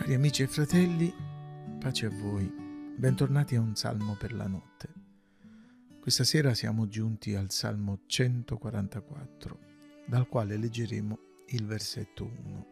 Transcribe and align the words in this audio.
Cari 0.00 0.14
amici 0.14 0.42
e 0.42 0.46
fratelli, 0.46 1.14
pace 1.78 2.06
a 2.06 2.08
voi, 2.08 2.50
bentornati 2.96 3.54
a 3.54 3.60
un 3.60 3.76
salmo 3.76 4.16
per 4.16 4.32
la 4.32 4.46
notte. 4.46 4.88
Questa 6.00 6.24
sera 6.24 6.54
siamo 6.54 6.88
giunti 6.88 7.34
al 7.34 7.50
salmo 7.50 8.00
144, 8.06 9.58
dal 10.06 10.26
quale 10.26 10.56
leggeremo 10.56 11.18
il 11.48 11.66
versetto 11.66 12.24
1. 12.24 12.66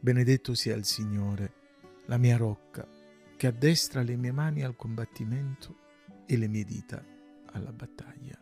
Benedetto 0.00 0.52
sia 0.52 0.76
il 0.76 0.84
Signore, 0.84 1.54
la 2.04 2.18
mia 2.18 2.36
rocca, 2.36 2.86
che 3.34 3.46
addestra 3.46 4.02
le 4.02 4.16
mie 4.16 4.32
mani 4.32 4.62
al 4.62 4.76
combattimento 4.76 5.76
e 6.26 6.36
le 6.36 6.46
mie 6.46 6.64
dita 6.64 7.02
alla 7.52 7.72
battaglia. 7.72 8.38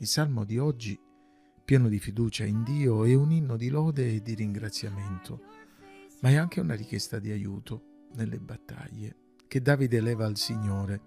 Il 0.00 0.06
salmo 0.06 0.44
di 0.44 0.58
oggi 0.58 1.06
pieno 1.68 1.90
di 1.90 1.98
fiducia 1.98 2.46
in 2.46 2.62
Dio, 2.62 3.04
è 3.04 3.12
un 3.12 3.30
inno 3.30 3.58
di 3.58 3.68
lode 3.68 4.14
e 4.14 4.22
di 4.22 4.32
ringraziamento, 4.32 5.42
ma 6.22 6.30
è 6.30 6.36
anche 6.36 6.60
una 6.60 6.72
richiesta 6.72 7.18
di 7.18 7.30
aiuto 7.30 8.06
nelle 8.14 8.38
battaglie 8.38 9.16
che 9.46 9.60
Davide 9.60 10.00
leva 10.00 10.24
al 10.24 10.38
Signore, 10.38 11.00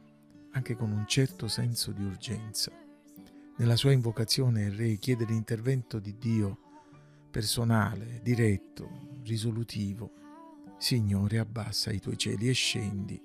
anche 0.51 0.75
con 0.75 0.91
un 0.91 1.07
certo 1.07 1.47
senso 1.47 1.91
di 1.91 2.03
urgenza. 2.03 2.71
Nella 3.57 3.75
sua 3.75 3.91
invocazione 3.91 4.65
il 4.65 4.73
Re 4.73 4.97
chiede 4.97 5.25
l'intervento 5.25 5.97
di 5.97 6.15
Dio 6.19 6.59
personale, 7.31 8.19
diretto, 8.21 9.17
risolutivo. 9.23 10.11
Signore, 10.77 11.39
abbassa 11.39 11.89
i 11.89 11.99
tuoi 11.99 12.19
cieli 12.19 12.47
e 12.47 12.53
scendi, 12.53 13.19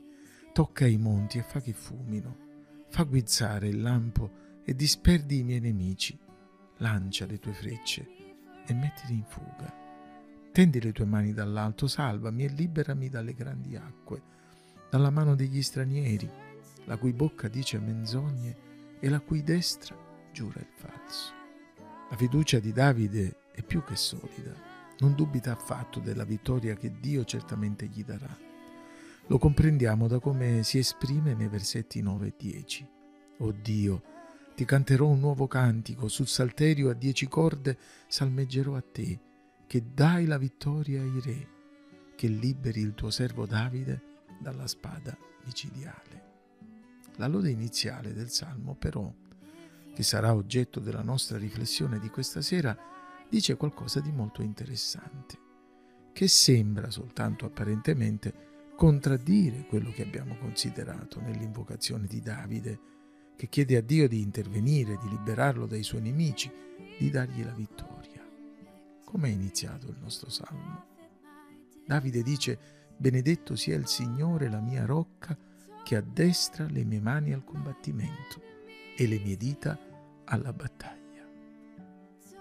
tocca 0.54 0.86
i 0.86 0.96
monti 0.96 1.36
e 1.36 1.42
fa 1.42 1.60
che 1.60 1.74
fumino, 1.74 2.84
fa 2.88 3.02
guizzare 3.02 3.68
il 3.68 3.82
lampo 3.82 4.60
e 4.64 4.74
disperdi 4.74 5.40
i 5.40 5.42
miei 5.42 5.60
nemici 5.60 6.24
lancia 6.78 7.26
le 7.26 7.38
tue 7.38 7.52
frecce 7.52 8.06
e 8.66 8.74
mettili 8.74 9.14
in 9.14 9.24
fuga. 9.24 9.72
Tendi 10.52 10.80
le 10.80 10.92
tue 10.92 11.04
mani 11.04 11.32
dall'alto, 11.32 11.86
salvami 11.86 12.44
e 12.44 12.48
liberami 12.48 13.08
dalle 13.08 13.34
grandi 13.34 13.76
acque, 13.76 14.22
dalla 14.90 15.10
mano 15.10 15.34
degli 15.34 15.62
stranieri, 15.62 16.30
la 16.84 16.96
cui 16.96 17.12
bocca 17.12 17.48
dice 17.48 17.78
menzogne 17.78 18.56
e 18.98 19.08
la 19.08 19.20
cui 19.20 19.42
destra 19.42 19.96
giura 20.32 20.60
il 20.60 20.68
falso. 20.74 21.32
La 22.08 22.16
fiducia 22.16 22.58
di 22.58 22.72
Davide 22.72 23.36
è 23.52 23.62
più 23.62 23.82
che 23.84 23.96
solida, 23.96 24.54
non 24.98 25.14
dubita 25.14 25.52
affatto 25.52 26.00
della 26.00 26.24
vittoria 26.24 26.74
che 26.74 26.98
Dio 27.00 27.24
certamente 27.24 27.86
gli 27.86 28.04
darà. 28.04 28.34
Lo 29.28 29.38
comprendiamo 29.38 30.06
da 30.06 30.20
come 30.20 30.62
si 30.62 30.78
esprime 30.78 31.34
nei 31.34 31.48
versetti 31.48 32.00
9 32.00 32.28
e 32.28 32.34
10. 32.38 32.88
O 33.38 33.52
Dio, 33.52 34.02
ti 34.56 34.64
canterò 34.64 35.06
un 35.06 35.20
nuovo 35.20 35.46
cantico, 35.46 36.08
sul 36.08 36.26
salterio 36.26 36.88
a 36.88 36.94
dieci 36.94 37.28
corde 37.28 37.76
salmeggerò 38.08 38.74
a 38.74 38.80
te, 38.80 39.20
che 39.66 39.84
dai 39.92 40.24
la 40.24 40.38
vittoria 40.38 41.02
ai 41.02 41.20
re, 41.20 41.48
che 42.16 42.26
liberi 42.26 42.80
il 42.80 42.94
tuo 42.94 43.10
servo 43.10 43.44
Davide 43.44 44.24
dalla 44.40 44.66
spada 44.66 45.14
micidiale. 45.44 46.24
La 47.16 47.26
lode 47.26 47.50
iniziale 47.50 48.14
del 48.14 48.30
Salmo, 48.30 48.74
però, 48.74 49.12
che 49.94 50.02
sarà 50.02 50.34
oggetto 50.34 50.80
della 50.80 51.02
nostra 51.02 51.36
riflessione 51.36 51.98
di 51.98 52.08
questa 52.08 52.40
sera, 52.40 52.74
dice 53.28 53.56
qualcosa 53.56 54.00
di 54.00 54.10
molto 54.10 54.40
interessante, 54.40 55.38
che 56.14 56.28
sembra 56.28 56.90
soltanto 56.90 57.44
apparentemente 57.44 58.72
contraddire 58.74 59.66
quello 59.66 59.90
che 59.90 60.02
abbiamo 60.02 60.38
considerato 60.38 61.20
nell'invocazione 61.20 62.06
di 62.06 62.22
Davide 62.22 62.94
che 63.36 63.48
chiede 63.48 63.76
a 63.76 63.82
Dio 63.82 64.08
di 64.08 64.20
intervenire, 64.20 64.96
di 64.96 65.08
liberarlo 65.08 65.66
dai 65.66 65.82
suoi 65.82 66.00
nemici, 66.00 66.50
di 66.98 67.10
dargli 67.10 67.44
la 67.44 67.52
vittoria. 67.52 68.26
Come 69.04 69.28
è 69.28 69.30
iniziato 69.30 69.88
il 69.88 69.96
nostro 70.00 70.30
salmo? 70.30 70.84
Davide 71.86 72.22
dice, 72.22 72.58
benedetto 72.96 73.54
sia 73.54 73.76
il 73.76 73.86
Signore 73.86 74.48
la 74.48 74.60
mia 74.60 74.86
rocca 74.86 75.36
che 75.84 75.96
addestra 75.96 76.66
le 76.66 76.84
mie 76.84 77.00
mani 77.00 77.32
al 77.32 77.44
combattimento 77.44 78.42
e 78.96 79.06
le 79.06 79.18
mie 79.18 79.36
dita 79.36 79.78
alla 80.24 80.52
battaglia. 80.52 81.24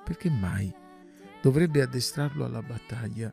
Perché 0.04 0.30
mai 0.30 0.74
dovrebbe 1.42 1.82
addestrarlo 1.82 2.46
alla 2.46 2.64
battaglia 2.64 3.32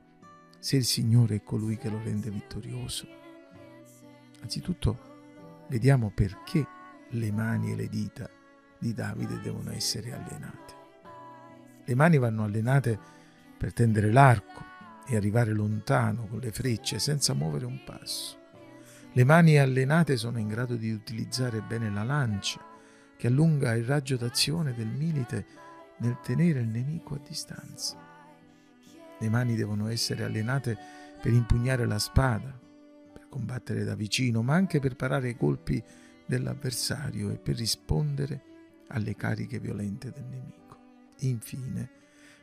se 0.59 0.77
il 0.77 0.85
Signore 0.85 1.37
è 1.37 1.43
colui 1.43 1.77
che 1.77 1.89
lo 1.89 1.99
rende 1.99 2.31
vittorioso? 2.31 3.07
Anzitutto 4.43 5.11
vediamo 5.69 6.11
perché 6.11 6.67
le 7.13 7.33
mani 7.33 7.73
e 7.73 7.77
le 7.77 7.89
dita 7.89 8.29
di 8.79 8.93
Davide 8.95 9.41
devono 9.41 9.73
essere 9.73 10.13
allenate. 10.13 10.75
Le 11.85 11.95
mani 11.95 12.19
vanno 12.19 12.45
allenate 12.45 12.99
per 13.59 13.73
tendere 13.73 14.11
l'arco 14.11 14.65
e 15.07 15.17
arrivare 15.17 15.53
lontano 15.53 16.27
con 16.27 16.39
le 16.39 16.53
frecce 16.53 16.99
senza 16.99 17.35
muovere 17.35 17.67
un 17.67 17.81
passo. 17.85 18.39
Le 19.13 19.25
mani 19.25 19.59
allenate 19.59 20.17
sono 20.17 20.39
in 20.39 20.49
grado 20.49 20.77
di 20.77 20.91
utilizzare 20.91 21.61
bene 21.61 21.91
la 21.91 22.03
lancia, 22.03 22.61
che 23.17 23.27
allunga 23.27 23.75
il 23.75 23.85
raggio 23.85 24.17
d'azione 24.17 24.75
del 24.75 24.89
milite 24.89 25.47
nel 25.99 26.19
tenere 26.23 26.61
il 26.61 26.69
nemico 26.69 27.15
a 27.15 27.21
distanza. 27.27 27.97
Le 29.19 29.29
mani 29.29 29.55
devono 29.55 29.89
essere 29.89 30.25
allenate 30.25 30.77
per 31.21 31.33
impugnare 31.33 31.87
la 31.87 31.99
spada, 31.99 32.59
per 33.13 33.29
combattere 33.29 33.85
da 33.85 33.95
vicino, 33.95 34.43
ma 34.43 34.55
anche 34.55 34.81
per 34.81 34.97
parare 34.97 35.29
i 35.29 35.37
colpi 35.37 35.83
dell'avversario 36.33 37.31
e 37.31 37.37
per 37.37 37.57
rispondere 37.57 38.43
alle 38.89 39.15
cariche 39.15 39.61
violente 39.61 40.11
del 40.11 40.25
nemico. 40.25 40.79
Infine, 41.21 41.91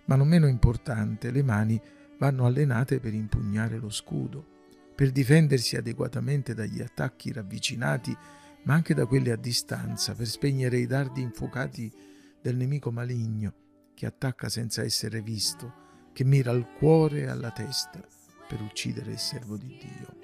ma 0.05 0.15
non 0.15 0.27
meno 0.27 0.47
importante, 0.47 1.31
le 1.31 1.41
mani 1.41 1.81
vanno 2.19 2.45
allenate 2.45 2.99
per 2.99 3.15
impugnare 3.15 3.77
lo 3.77 3.89
scudo, 3.89 4.57
per 4.93 5.11
difendersi 5.11 5.75
adeguatamente 5.75 6.53
dagli 6.53 6.81
attacchi 6.81 7.31
ravvicinati, 7.31 8.15
ma 8.63 8.75
anche 8.75 8.93
da 8.93 9.07
quelli 9.07 9.31
a 9.31 9.35
distanza, 9.35 10.13
per 10.13 10.27
spegnere 10.27 10.77
i 10.77 10.85
dardi 10.85 11.21
infuocati 11.21 11.91
del 12.39 12.57
nemico 12.57 12.91
maligno 12.91 13.53
che 13.95 14.05
attacca 14.05 14.49
senza 14.49 14.83
essere 14.83 15.21
visto, 15.21 15.87
che 16.13 16.23
mira 16.23 16.51
al 16.51 16.71
cuore 16.73 17.21
e 17.21 17.27
alla 17.27 17.51
testa 17.51 18.05
per 18.47 18.61
uccidere 18.61 19.13
il 19.13 19.19
servo 19.19 19.57
di 19.57 19.67
Dio. 19.67 20.17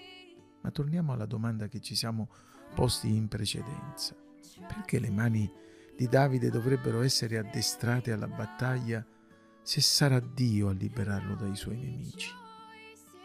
Ma 0.62 0.70
torniamo 0.70 1.14
alla 1.14 1.26
domanda 1.26 1.68
che 1.68 1.80
ci 1.80 1.96
siamo 1.96 2.30
posti 2.76 3.16
in 3.16 3.28
precedenza. 3.28 4.14
Perché 4.68 5.00
le 5.00 5.10
mani 5.10 5.52
di 5.96 6.08
Davide 6.08 6.50
dovrebbero 6.52 7.02
essere 7.02 7.38
addestrate 7.38 8.12
alla 8.12 8.28
battaglia 8.28 9.04
se 9.64 9.82
sarà 9.82 10.20
Dio 10.20 10.68
a 10.68 10.74
liberarlo 10.74 11.36
dai 11.36 11.56
suoi 11.56 11.78
nemici? 11.78 12.30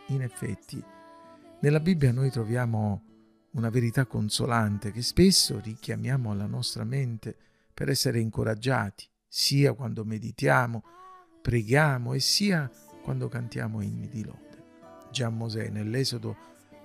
In 0.07 0.23
effetti, 0.23 0.83
nella 1.61 1.81
Bibbia 1.81 2.13
noi 2.13 2.31
troviamo 2.31 3.03
una 3.53 3.69
verità 3.69 4.07
consolante 4.07 4.93
che 4.93 5.03
spesso 5.03 5.61
richiamiamo 5.61 6.31
alla 6.31 6.47
nostra 6.47 6.85
mente 6.85 7.37
per 7.75 7.89
essere 7.89 8.21
incoraggiati, 8.21 9.09
sia 9.27 9.73
quando 9.73 10.05
meditiamo, 10.05 10.83
preghiamo 11.43 12.15
e 12.15 12.21
sia 12.21 12.71
quando 13.03 13.29
cantiamo 13.29 13.83
inni 13.83 14.09
di 14.09 14.25
lode. 14.25 14.65
Già 15.11 15.29
Mosè 15.29 15.69
nell'Esodo 15.69 16.37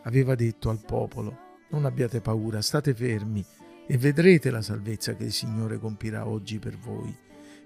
aveva 0.03 0.33
detto 0.33 0.69
al 0.69 0.83
popolo 0.83 1.44
non 1.69 1.85
abbiate 1.85 2.21
paura, 2.21 2.61
state 2.61 2.93
fermi 2.93 3.43
e 3.87 3.97
vedrete 3.97 4.49
la 4.49 4.61
salvezza 4.61 5.15
che 5.15 5.25
il 5.25 5.31
Signore 5.31 5.77
compirà 5.77 6.27
oggi 6.27 6.59
per 6.59 6.77
voi. 6.77 7.15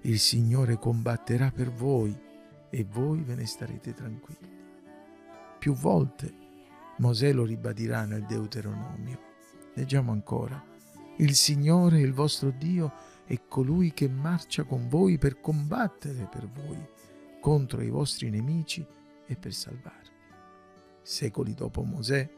Il 0.02 0.18
Signore 0.18 0.78
combatterà 0.78 1.50
per 1.50 1.70
voi 1.70 2.16
e 2.70 2.86
voi 2.90 3.22
ve 3.22 3.34
ne 3.34 3.46
starete 3.46 3.92
tranquilli. 3.92 4.58
Più 5.58 5.74
volte 5.74 6.32
Mosè 6.98 7.32
lo 7.32 7.44
ribadirà 7.44 8.04
nel 8.04 8.24
Deuteronomio. 8.24 9.18
Leggiamo 9.74 10.12
ancora. 10.12 10.62
Il 11.16 11.34
Signore, 11.34 12.00
il 12.00 12.12
vostro 12.12 12.50
Dio, 12.50 12.92
è 13.24 13.40
colui 13.46 13.92
che 13.92 14.08
marcia 14.08 14.64
con 14.64 14.88
voi 14.88 15.18
per 15.18 15.40
combattere 15.40 16.28
per 16.30 16.48
voi 16.48 16.78
contro 17.40 17.80
i 17.80 17.88
vostri 17.88 18.28
nemici 18.28 18.84
e 19.26 19.36
per 19.36 19.54
salvarvi. 19.54 20.08
Secoli 21.02 21.54
dopo 21.54 21.82
Mosè, 21.82 22.28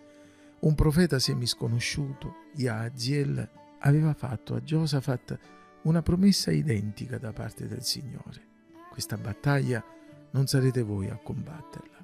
un 0.62 0.74
profeta 0.74 1.18
semisconosciuto, 1.18 2.34
Yaziel, 2.54 3.48
aveva 3.80 4.14
fatto 4.14 4.54
a 4.54 4.62
Giosafat 4.62 5.38
una 5.82 6.02
promessa 6.02 6.52
identica 6.52 7.18
da 7.18 7.32
parte 7.32 7.66
del 7.66 7.82
Signore. 7.82 8.50
Questa 8.90 9.16
battaglia 9.16 9.84
non 10.30 10.46
sarete 10.46 10.82
voi 10.82 11.08
a 11.08 11.16
combatterla. 11.16 11.98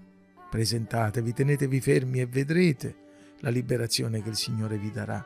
Presentatevi, 0.51 1.33
tenetevi 1.33 1.81
fermi 1.81 2.21
e 2.21 2.27
vedrete 2.27 2.97
la 3.41 3.51
liberazione 3.51 4.23
che 4.23 4.31
il 4.31 4.37
Signore 4.37 4.77
vi 4.77 4.91
darà. 4.91 5.25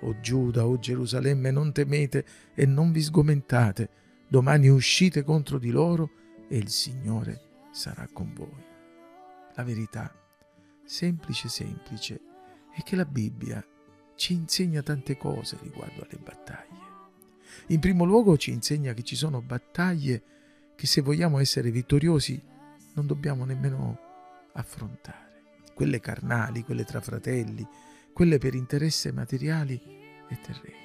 O 0.00 0.20
Giuda, 0.20 0.66
o 0.66 0.78
Gerusalemme, 0.78 1.50
non 1.50 1.72
temete 1.72 2.26
e 2.54 2.66
non 2.66 2.92
vi 2.92 3.00
sgomentate. 3.00 3.88
Domani 4.28 4.68
uscite 4.68 5.22
contro 5.22 5.58
di 5.58 5.70
loro 5.70 6.10
e 6.48 6.58
il 6.58 6.68
Signore 6.68 7.40
sarà 7.72 8.06
con 8.12 8.34
voi. 8.34 8.62
La 9.54 9.62
verità, 9.62 10.14
semplice, 10.84 11.48
semplice, 11.48 12.20
è 12.74 12.82
che 12.82 12.96
la 12.96 13.04
Bibbia 13.04 13.64
ci 14.16 14.34
insegna 14.34 14.82
tante 14.82 15.16
cose 15.16 15.58
riguardo 15.62 16.02
alle 16.02 16.20
battaglie. 16.22 16.82
In 17.68 17.80
primo 17.80 18.04
luogo 18.04 18.36
ci 18.36 18.50
insegna 18.50 18.92
che 18.92 19.02
ci 19.02 19.16
sono 19.16 19.40
battaglie 19.40 20.22
che 20.76 20.86
se 20.86 21.00
vogliamo 21.00 21.38
essere 21.38 21.70
vittoriosi 21.70 22.42
non 22.94 23.06
dobbiamo 23.06 23.44
nemmeno 23.44 23.98
affrontare, 24.52 25.42
quelle 25.74 26.00
carnali, 26.00 26.62
quelle 26.62 26.84
tra 26.84 27.00
fratelli, 27.00 27.66
quelle 28.12 28.38
per 28.38 28.54
interesse 28.54 29.12
materiali 29.12 29.80
e 30.28 30.38
terreni. 30.40 30.82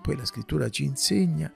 Poi 0.00 0.16
la 0.16 0.24
scrittura 0.24 0.68
ci 0.68 0.84
insegna 0.84 1.52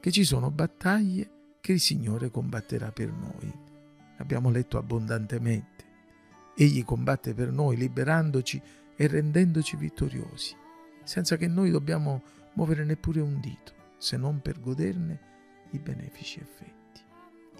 che 0.00 0.10
ci 0.10 0.24
sono 0.24 0.50
battaglie 0.50 1.56
che 1.60 1.72
il 1.72 1.80
Signore 1.80 2.30
combatterà 2.30 2.90
per 2.90 3.12
noi. 3.12 3.52
Abbiamo 4.18 4.50
letto 4.50 4.78
abbondantemente. 4.78 5.84
Egli 6.56 6.84
combatte 6.84 7.34
per 7.34 7.50
noi 7.50 7.76
liberandoci 7.76 8.60
e 9.00 9.06
rendendoci 9.06 9.76
vittoriosi, 9.76 10.54
senza 11.04 11.38
che 11.38 11.48
noi 11.48 11.70
dobbiamo 11.70 12.22
muovere 12.52 12.84
neppure 12.84 13.22
un 13.22 13.40
dito, 13.40 13.72
se 13.96 14.18
non 14.18 14.42
per 14.42 14.60
goderne 14.60 15.20
i 15.70 15.78
benefici 15.78 16.38
effetti. 16.38 17.00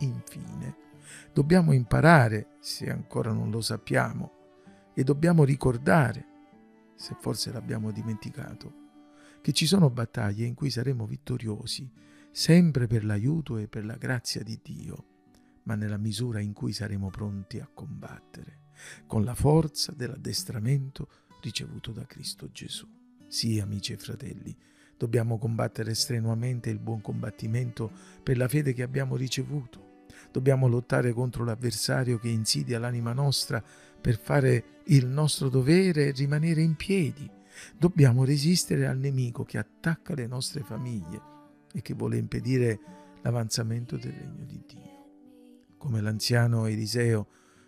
Infine, 0.00 0.76
dobbiamo 1.32 1.72
imparare, 1.72 2.56
se 2.60 2.90
ancora 2.90 3.32
non 3.32 3.50
lo 3.50 3.62
sappiamo, 3.62 4.32
e 4.92 5.02
dobbiamo 5.02 5.42
ricordare, 5.42 6.26
se 6.94 7.16
forse 7.18 7.50
l'abbiamo 7.50 7.90
dimenticato, 7.90 8.74
che 9.40 9.54
ci 9.54 9.64
sono 9.64 9.88
battaglie 9.88 10.44
in 10.44 10.52
cui 10.52 10.68
saremo 10.68 11.06
vittoriosi, 11.06 11.90
sempre 12.30 12.86
per 12.86 13.02
l'aiuto 13.02 13.56
e 13.56 13.66
per 13.66 13.86
la 13.86 13.96
grazia 13.96 14.42
di 14.42 14.60
Dio, 14.62 15.04
ma 15.62 15.74
nella 15.74 15.96
misura 15.96 16.40
in 16.40 16.52
cui 16.52 16.74
saremo 16.74 17.08
pronti 17.08 17.58
a 17.60 17.70
combattere, 17.72 18.58
con 19.06 19.24
la 19.24 19.34
forza 19.34 19.92
dell'addestramento 19.92 21.08
ricevuto 21.40 21.92
da 21.92 22.06
Cristo 22.06 22.50
Gesù. 22.52 22.86
Sì, 23.26 23.60
amici 23.60 23.92
e 23.92 23.96
fratelli, 23.96 24.56
Dobbiamo 25.00 25.38
combattere 25.38 25.94
strenuamente 25.94 26.68
il 26.68 26.78
buon 26.78 27.00
combattimento 27.00 27.90
per 28.22 28.36
la 28.36 28.48
fede 28.48 28.74
che 28.74 28.82
abbiamo 28.82 29.16
ricevuto. 29.16 30.02
Dobbiamo 30.30 30.68
lottare 30.68 31.14
contro 31.14 31.42
l'avversario 31.42 32.18
che 32.18 32.28
insidia 32.28 32.78
l'anima 32.78 33.14
nostra 33.14 33.64
per 33.98 34.18
fare 34.18 34.82
il 34.88 35.06
nostro 35.06 35.48
dovere 35.48 36.08
e 36.08 36.10
rimanere 36.10 36.60
in 36.60 36.76
piedi. 36.76 37.26
Dobbiamo 37.78 38.26
resistere 38.26 38.86
al 38.86 38.98
nemico 38.98 39.42
che 39.42 39.56
attacca 39.56 40.12
le 40.12 40.26
nostre 40.26 40.62
famiglie 40.64 41.22
e 41.72 41.80
che 41.80 41.94
vuole 41.94 42.18
impedire 42.18 42.78
l'avanzamento 43.22 43.96
del 43.96 44.12
regno 44.12 44.44
di 44.44 44.62
Dio. 44.66 45.06
Come 45.78 46.02
l'anziano 46.02 46.66
Eliseo 46.66 47.26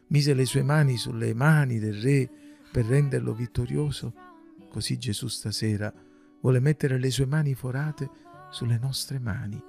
mise 0.08 0.34
le 0.34 0.44
sue 0.44 0.62
mani 0.62 0.98
sulle 0.98 1.32
mani 1.32 1.78
del 1.78 1.98
re 1.98 2.30
per 2.72 2.86
renderlo 2.86 3.34
vittorioso, 3.34 4.14
così 4.70 4.98
Gesù 4.98 5.28
stasera 5.28 5.92
vuole 6.40 6.58
mettere 6.58 6.98
le 6.98 7.10
sue 7.10 7.26
mani 7.26 7.54
forate 7.54 8.08
sulle 8.50 8.78
nostre 8.78 9.18
mani 9.18 9.62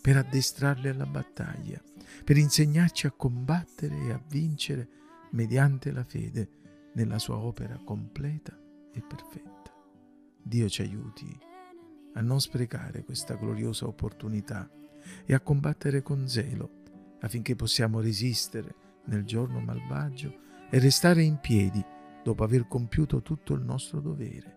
per 0.00 0.18
addestrarle 0.18 0.90
alla 0.90 1.06
battaglia, 1.06 1.82
per 2.22 2.36
insegnarci 2.36 3.06
a 3.06 3.12
combattere 3.12 3.96
e 3.96 4.12
a 4.12 4.22
vincere 4.28 4.88
mediante 5.30 5.90
la 5.90 6.04
fede 6.04 6.48
nella 6.94 7.18
sua 7.18 7.38
opera 7.38 7.80
completa 7.82 8.56
e 8.92 9.00
perfetta. 9.00 9.72
Dio 10.42 10.68
ci 10.68 10.82
aiuti 10.82 11.38
a 12.14 12.20
non 12.20 12.40
sprecare 12.40 13.04
questa 13.04 13.34
gloriosa 13.36 13.86
opportunità 13.86 14.68
e 15.24 15.32
a 15.32 15.40
combattere 15.40 16.02
con 16.02 16.28
zelo 16.28 16.78
affinché 17.20 17.56
possiamo 17.56 18.00
resistere 18.00 18.74
nel 19.06 19.24
giorno 19.24 19.60
malvagio 19.60 20.48
e 20.70 20.78
restare 20.78 21.22
in 21.22 21.38
piedi 21.38 21.82
dopo 22.22 22.44
aver 22.44 22.66
compiuto 22.66 23.22
tutto 23.22 23.54
il 23.54 23.62
nostro 23.62 24.00
dovere, 24.00 24.56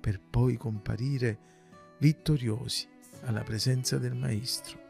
per 0.00 0.20
poi 0.20 0.56
comparire 0.56 1.50
vittoriosi 1.98 2.88
alla 3.22 3.42
presenza 3.42 3.98
del 3.98 4.14
Maestro 4.14 4.80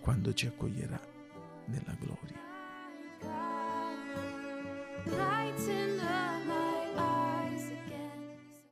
quando 0.00 0.32
ci 0.32 0.46
accoglierà 0.46 1.00
nella 1.66 1.96
gloria. 2.00 2.48